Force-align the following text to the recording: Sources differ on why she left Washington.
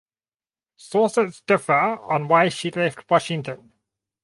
Sources 0.77 1.43
differ 1.45 1.75
on 2.01 2.27
why 2.27 2.49
she 2.49 2.71
left 2.71 3.07
Washington. 3.07 3.71